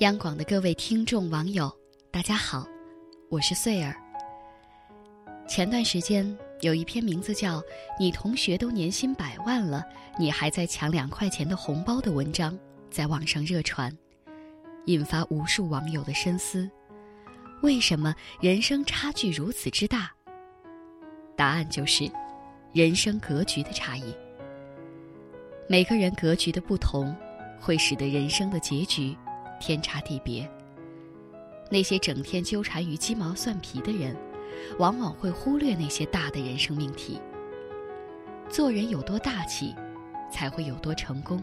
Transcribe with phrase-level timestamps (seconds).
[0.00, 1.74] 央广的各位听众网友，
[2.10, 2.68] 大家好，
[3.30, 3.96] 我是穗儿。
[5.48, 7.60] 前段时间有一篇名字叫
[7.98, 9.82] 《你同学都年薪百万了，
[10.18, 12.58] 你还在抢两块钱的红包》的文章
[12.90, 13.90] 在网上热传，
[14.84, 16.70] 引发无数网友的深思：
[17.62, 20.10] 为什么人生差距如此之大？
[21.34, 22.06] 答案就是
[22.74, 24.14] 人生格局的差异。
[25.66, 27.16] 每个人格局的不同，
[27.58, 29.16] 会使得人生的结局
[29.60, 30.48] 天差地别。
[31.70, 34.16] 那些整天纠缠于鸡毛蒜皮的人，
[34.78, 37.20] 往往会忽略那些大的人生命题。
[38.48, 39.74] 做人有多大气，
[40.32, 41.42] 才会有多成功。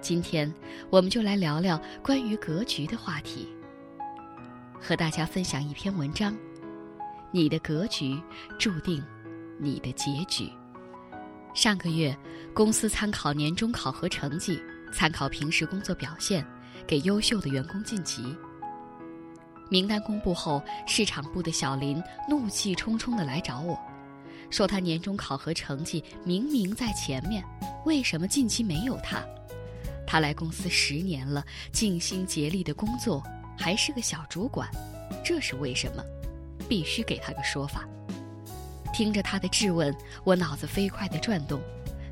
[0.00, 0.52] 今天，
[0.90, 3.48] 我们就来聊聊关于格局的话题，
[4.80, 6.36] 和大家分享一篇文章：
[7.30, 8.20] 你的格局
[8.58, 9.02] 注定
[9.58, 10.50] 你的结局。
[11.54, 12.14] 上个月，
[12.52, 14.60] 公司参考年终考核成绩，
[14.92, 16.44] 参考平时工作表现，
[16.86, 18.22] 给优秀的员工晋级。
[19.70, 23.78] 名单公布后，市场部的小林怒气冲冲地来找我，
[24.50, 27.42] 说他年终考核成绩明明在前面，
[27.86, 29.24] 为什么晋级没有他？
[30.06, 33.22] 他来公司十年了，尽心竭力的工作，
[33.56, 34.68] 还是个小主管，
[35.24, 36.04] 这是为什么？
[36.68, 37.88] 必须给他个说法。
[38.92, 41.60] 听着他的质问，我脑子飞快地转动，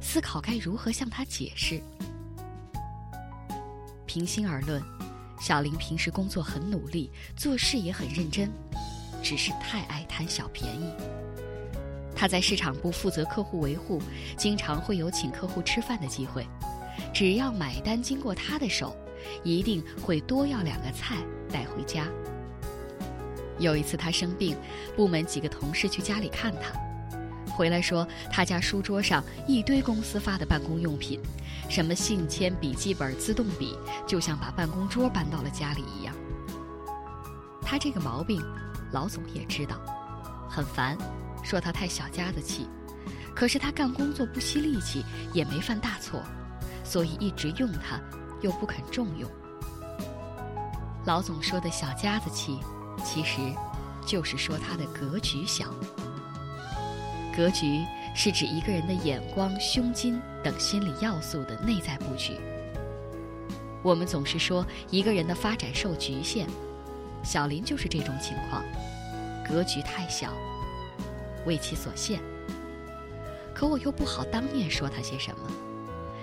[0.00, 1.80] 思考该如何向他解释。
[4.12, 4.78] 平心而论，
[5.40, 8.50] 小林平时工作很努力，做事也很认真，
[9.22, 10.92] 只是太爱贪小便宜。
[12.14, 14.02] 他在市场部负责客户维护，
[14.36, 16.46] 经常会有请客户吃饭的机会，
[17.10, 18.94] 只要买单经过他的手，
[19.42, 21.16] 一定会多要两个菜
[21.50, 22.06] 带回家。
[23.58, 24.54] 有一次他生病，
[24.94, 26.78] 部门几个同事去家里看他，
[27.54, 31.18] 回来说他家书桌上一堆公司发的办公用品，
[31.72, 36.14] 什么信签、笔记本、自动笔，就像把办公桌搬到了家里一样。
[37.62, 38.42] 他这个毛病，
[38.92, 39.80] 老总也知道，
[40.50, 40.98] 很烦，
[41.42, 42.68] 说他太小家子气。
[43.34, 46.22] 可是他干工作不惜力气，也没犯大错，
[46.84, 47.98] 所以一直用他，
[48.42, 49.26] 又不肯重用。
[51.06, 52.60] 老总说的小家子气。
[53.02, 53.40] 其实，
[54.04, 55.64] 就是说他的格局小。
[57.34, 57.82] 格局
[58.14, 62.38] 是指一个人的眼光、胸襟等心理要素的内在布局。
[63.82, 66.46] 我们总是说一个人的发展受局限，
[67.22, 68.62] 小林就是这种情况，
[69.48, 70.32] 格局太小，
[71.46, 72.20] 为其所限。
[73.54, 75.50] 可我又不好当面说他些什么，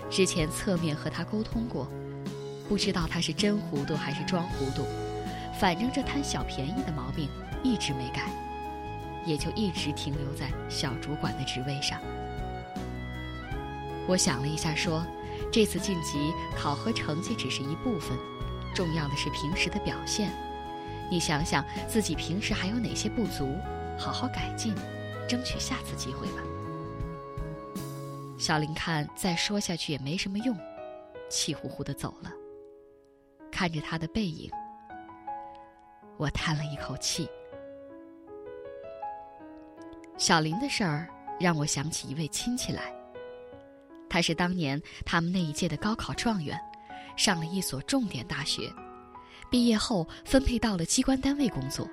[0.09, 1.87] 之前侧面和他沟通过，
[2.67, 4.85] 不知道他是真糊涂还是装糊涂。
[5.59, 7.27] 反正这贪小便宜的毛病
[7.61, 8.31] 一直没改，
[9.29, 12.01] 也就一直停留在小主管的职位上。
[14.07, 15.05] 我想了一下，说
[15.53, 18.17] ：“这次晋级考核成绩只是一部分，
[18.73, 20.31] 重要的是平时的表现。
[21.11, 23.55] 你想想自己平时还有哪些不足，
[23.99, 24.73] 好好改进，
[25.27, 26.41] 争取下次机会吧。”
[28.39, 30.57] 小林看再说下去也没什么用，
[31.29, 32.31] 气呼呼的走了。
[33.51, 34.49] 看着他的背影。
[36.17, 37.29] 我叹了一口气。
[40.19, 41.07] 小林的事儿
[41.39, 42.93] 让我想起一位亲戚来。
[44.09, 46.59] 他是当年他们那一届的高考状元，
[47.15, 48.69] 上了一所重点大学，
[49.49, 51.87] 毕业后分配到了机关单位工作。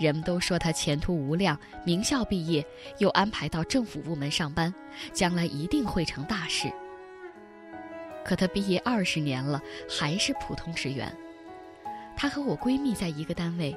[0.00, 2.66] 人们都说他前途无量，名校毕业
[2.98, 4.74] 又安排到政府部门上班，
[5.12, 6.72] 将来一定会成大事。
[8.24, 11.14] 可他毕业二十年了，还是普通职员。
[12.16, 13.76] 他和我闺蜜在一个单位，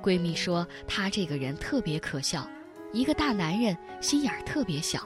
[0.00, 2.48] 闺蜜说他这个人特别可笑，
[2.92, 5.00] 一个大男人心眼儿特别小。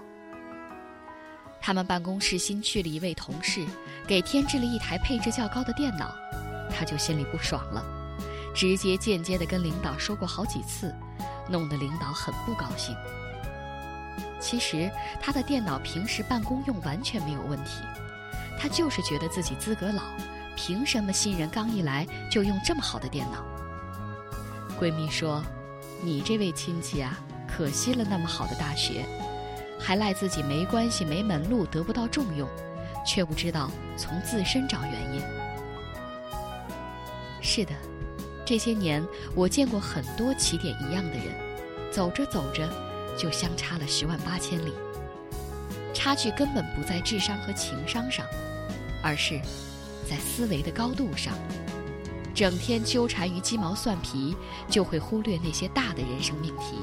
[1.61, 3.65] 他们办公室新去了一位同事，
[4.07, 6.13] 给添置了一台配置较高的电脑，
[6.71, 7.85] 他就心里不爽了，
[8.55, 10.95] 直接间接的跟领导说过好几次，
[11.49, 12.97] 弄得领导很不高兴。
[14.41, 17.81] 其实他的电脑平时办公用完全没有问题，
[18.59, 20.03] 他就是觉得自己资格老。
[20.55, 23.43] 凭什么新人刚一来就用这么好的电脑？
[24.79, 25.43] 闺蜜说
[26.05, 27.19] ：“你这位亲戚啊，
[27.63, 29.07] 可惜了那么好的大学，
[29.79, 32.49] 还赖自己没关系、没门路，得不到重用，
[33.07, 35.23] 却不知道从自身找原因。”
[37.41, 37.73] 是的，
[38.45, 39.01] 这些年
[39.37, 41.27] 我见过很多起点一样的人，
[41.93, 42.69] 走着走着
[43.17, 44.73] 就相差了十万八千里。
[45.95, 48.27] 差距根本不在智商和情商上，
[49.05, 49.41] 而是……
[50.11, 51.33] 在思维的高度上，
[52.35, 54.37] 整天纠缠于鸡毛蒜皮，
[54.69, 56.79] 就会忽略那些大的人生命题。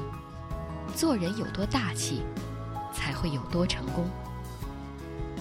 [1.00, 2.20] 做人有多大气，
[2.92, 4.04] 才会有多成功。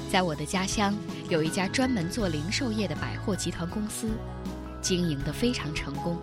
[0.09, 0.95] 在我的家乡，
[1.27, 4.09] 有一家专门做零售业的百货集团公司，
[4.81, 6.17] 经营得非常成功，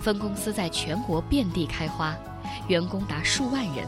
[0.00, 2.12] 分公司在全国遍地开花，
[2.66, 3.86] 员工达数万人，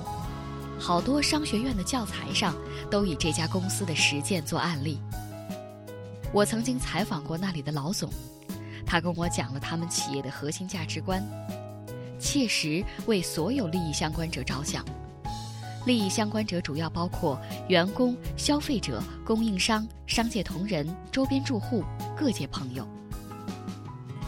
[0.79, 2.55] 好多商学院的教材上
[2.89, 5.01] 都以这家公司的实践做案例。
[6.33, 8.09] 我曾经采访过那里的老总，
[8.87, 11.21] 他跟我讲了他们企业的核心价值观，
[12.23, 14.85] 切实为所有利益相关者着想。
[15.85, 17.37] 利益相关者主要包括
[17.69, 21.83] 员工、消费者、供应商、商界同仁、周边住户、
[22.17, 22.87] 各界朋友。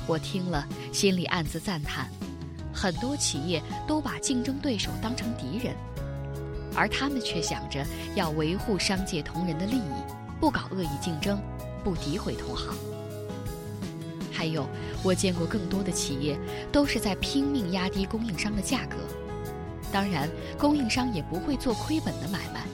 [0.09, 2.11] 我听了，心里暗自赞叹：
[2.73, 5.77] 很多企业都把竞争对手当成敌人，
[6.75, 7.87] 而他们却想着
[8.17, 9.95] 要维护商界同仁的利益，
[10.41, 11.41] 不搞恶意竞争，
[11.85, 12.75] 不诋毁同行。
[14.45, 14.69] 还有，
[15.03, 16.39] 我见过更多的企业
[16.71, 18.97] 都是在拼命压低供应商的价格。
[19.91, 22.67] 当然，供应商也不会做亏本的买卖，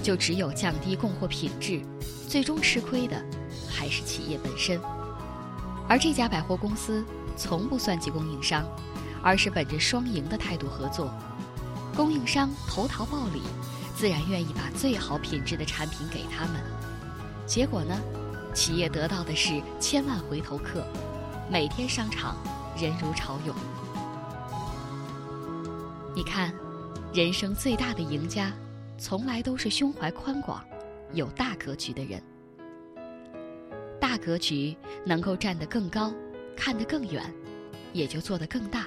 [0.00, 1.82] 就只有降低供货品质，
[2.28, 3.20] 最终吃亏的
[3.68, 4.80] 还是企业本身。
[5.88, 7.04] 而这家百货公司
[7.36, 8.64] 从不算计供应商，
[9.20, 11.12] 而是本着双赢的态度合作。
[11.96, 13.42] 供应商投桃报李，
[13.96, 16.62] 自然愿意把最好品质的产品给他们。
[17.44, 17.98] 结果呢，
[18.54, 20.86] 企业得到的是千万回头客，
[21.50, 22.36] 每天商场
[22.76, 23.56] 人如潮涌。
[26.14, 26.52] 你看，
[27.14, 28.52] 人生最大的赢家，
[28.98, 30.62] 从来都是胸怀宽广、
[31.14, 32.22] 有大格局的人。
[33.98, 36.12] 大格局能够站得更高，
[36.54, 37.32] 看得更远，
[37.94, 38.86] 也就做得更大。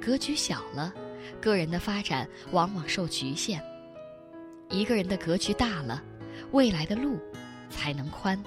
[0.00, 0.92] 格局小了，
[1.40, 3.62] 个人的发展往往受局限。
[4.70, 6.02] 一个人的格局大了，
[6.50, 7.16] 未来的路
[7.70, 8.42] 才能宽。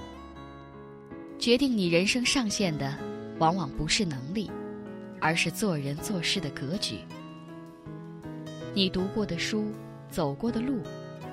[1.46, 2.98] 决定你人生上限的，
[3.38, 4.50] 往往不是能力，
[5.22, 6.98] 而是做人做事的格局。
[8.74, 9.72] 你读过的书、
[10.10, 10.82] 走过的路、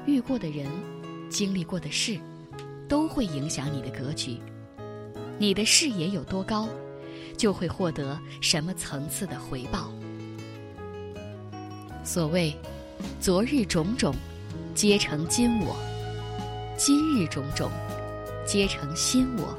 [0.05, 0.69] 遇过的人、
[1.31, 2.21] 经历过的事，
[2.87, 4.37] 都会影响你的格局。
[5.39, 6.69] 你的视野有多高，
[7.39, 9.91] 就会获得什么层次的回报。
[12.05, 12.55] 所谓
[13.19, 14.15] “昨日种种，
[14.75, 15.75] 皆成今我；
[16.77, 17.71] 今日种种，
[18.45, 19.57] 皆成新我。”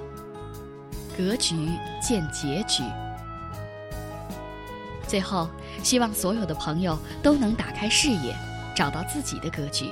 [1.18, 1.69] 格局
[2.01, 2.83] 见结局。
[5.07, 5.48] 最后，
[5.83, 8.36] 希望所有的朋友都能打开视野，
[8.75, 9.92] 找到自己的格局。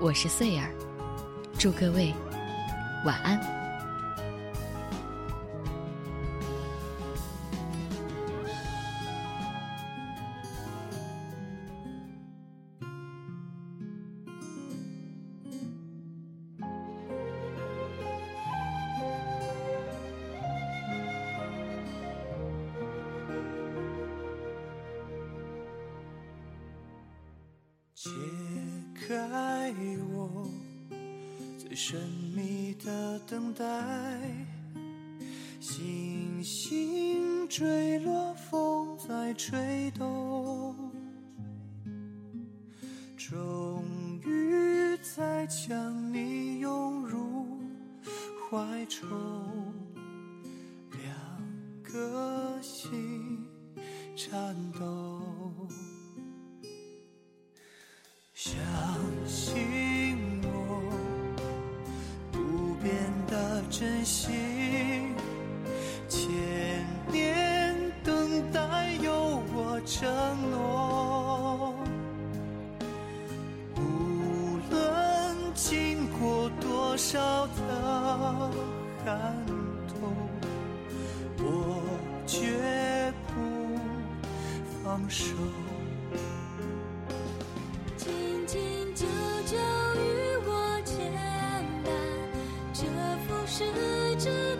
[0.00, 0.70] 我是穗儿，
[1.58, 2.14] 祝各位
[3.04, 3.55] 晚安。
[28.06, 28.12] 解
[29.08, 29.74] 开
[30.14, 30.48] 我
[31.58, 32.00] 最神
[32.36, 33.64] 秘的等待，
[35.58, 40.76] 星星坠落，风在吹动，
[43.16, 43.82] 终
[44.24, 47.58] 于再将你拥入
[48.48, 49.08] 怀中，
[59.46, 60.90] 信我，
[62.32, 62.92] 不变
[63.28, 64.34] 的真心，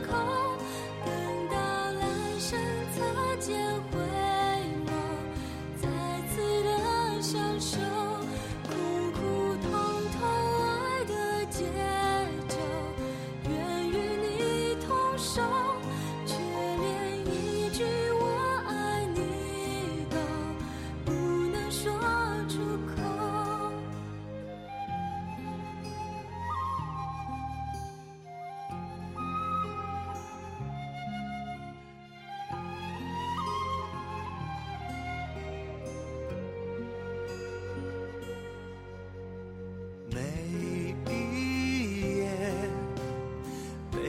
[0.06, 0.45] call.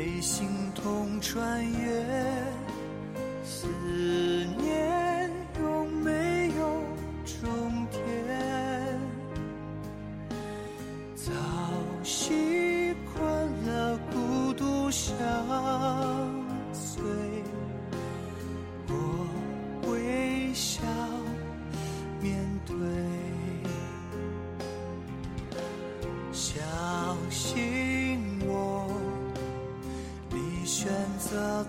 [0.08, 2.02] 被心痛穿越
[3.44, 3.68] 思
[4.58, 4.67] 念。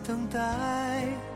[0.08, 1.27] 等待，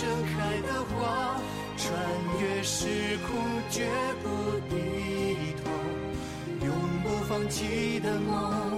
[0.00, 1.36] 盛开的花，
[1.76, 1.92] 穿
[2.40, 3.36] 越时空
[3.68, 3.86] 绝
[4.22, 4.28] 不
[4.70, 5.70] 低头，
[6.64, 8.69] 永不放弃的梦。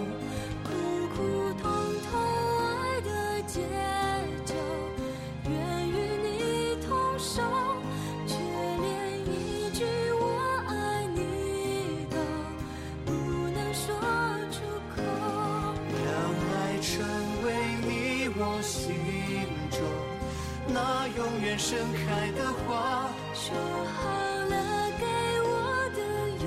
[20.75, 24.09] 那永远盛开的花，说好
[24.49, 24.55] 了
[24.99, 25.05] 给
[25.45, 25.55] 我
[25.95, 26.01] 的
[26.45, 26.47] 永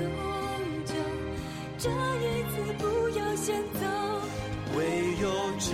[0.84, 0.94] 久，
[1.78, 2.84] 这一次不
[3.18, 3.80] 要先走。
[4.76, 4.80] 唯
[5.22, 5.24] 有
[5.58, 5.68] 真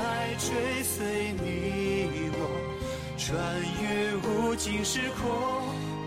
[0.00, 2.40] 爱追随你我，
[3.18, 3.28] 穿
[3.82, 3.84] 越
[4.16, 5.22] 无尽时空。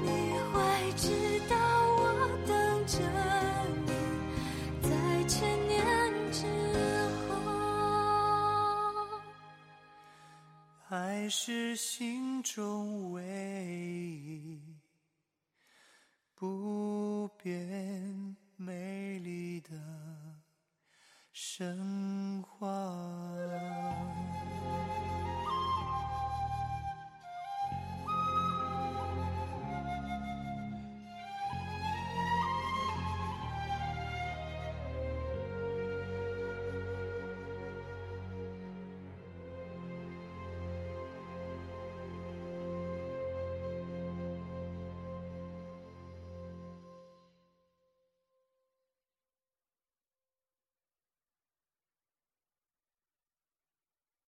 [0.04, 0.10] 你
[0.52, 0.58] 会
[0.98, 1.06] 知
[1.48, 1.56] 道
[10.92, 14.60] 爱是心中唯一
[16.36, 19.70] 不变美丽的
[21.32, 22.68] 神话。